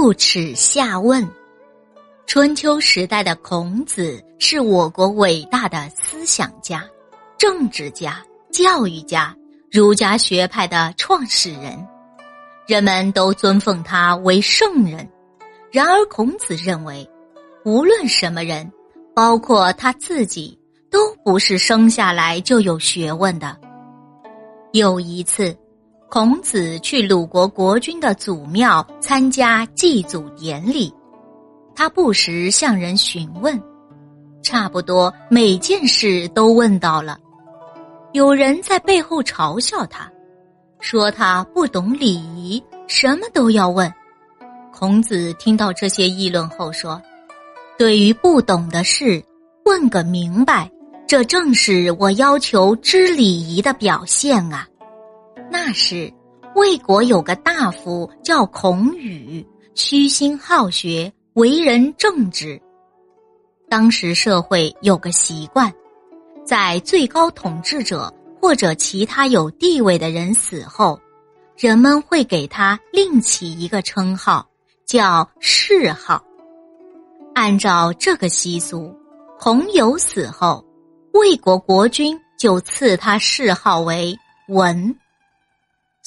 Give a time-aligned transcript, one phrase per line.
[0.00, 1.28] 不耻下问。
[2.24, 6.88] 春秋时代的孔子是我国伟大的思想家、
[7.36, 9.34] 政治家、教育家、
[9.72, 11.84] 儒家学派的创始人，
[12.68, 15.10] 人们都尊奉他为圣人。
[15.72, 17.04] 然而，孔子认为，
[17.64, 18.70] 无论什么人，
[19.16, 20.56] 包括他自己，
[20.92, 23.58] 都不是生下来就有学问的。
[24.70, 25.58] 有一次。
[26.10, 30.90] 孔子去鲁国国君的祖庙参加祭祖典礼，
[31.74, 33.60] 他不时向人询问，
[34.42, 37.18] 差不多每件事都问到了。
[38.12, 40.10] 有人在背后嘲笑他，
[40.80, 43.92] 说他不懂礼仪，什么都要问。
[44.72, 47.00] 孔子听到这些议论后说
[47.76, 49.22] ：“对于不懂的事，
[49.66, 50.70] 问个明白，
[51.06, 54.66] 这正是我要求知礼仪的表现啊。”
[55.50, 56.12] 那时，
[56.54, 62.60] 魏国有个大夫叫孔宇，虚心好学，为人正直。
[63.68, 65.72] 当时社会有个习惯，
[66.44, 70.98] 在最高统治者或者其他有地位的人死后，
[71.56, 74.46] 人们会给他另起一个称号，
[74.86, 76.22] 叫谥号。
[77.34, 78.94] 按照这个习俗，
[79.38, 80.64] 孔友死后，
[81.12, 84.16] 魏国国君就赐他谥号为
[84.48, 84.94] 文。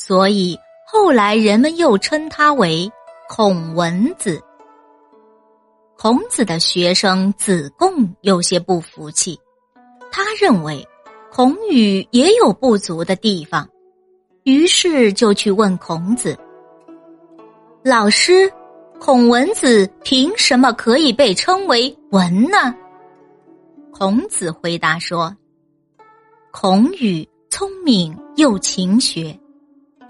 [0.03, 2.91] 所以后来人们又称他为
[3.29, 4.41] 孔文子。
[5.95, 9.39] 孔子的学生子贡有些不服气，
[10.11, 10.83] 他认为
[11.31, 13.69] 孔宇也有不足的地方，
[14.41, 16.35] 于是就去问孔子
[17.85, 18.51] ：“老师，
[18.99, 22.73] 孔文子凭什么可以被称为文呢？”
[23.93, 25.31] 孔子回答说
[26.51, 29.37] ：“孔宇聪明又勤学。”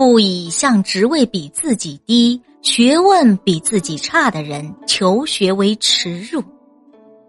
[0.02, 6.44] 不以向职位比自己低、学问比自己差的人求学为耻辱，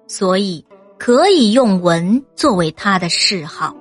[0.08, 0.64] 所以
[0.98, 3.76] 可以用文作为他的嗜好。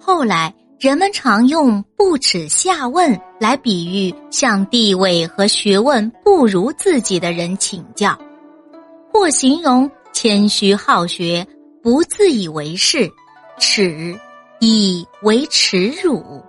[0.00, 8.18] 后来人们常用“不耻下问”来比喻向地位和学问不如自己的人请教，
[9.12, 11.46] 或形容谦虚好学、
[11.84, 13.08] 不自以为是、
[13.60, 14.18] 耻
[14.58, 16.42] 以为耻辱。